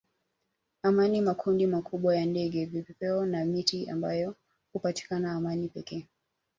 [0.83, 4.35] amani makundi makubwa ya ndege vipepeo na miti ambayo
[4.73, 6.07] hupatikana amani pekee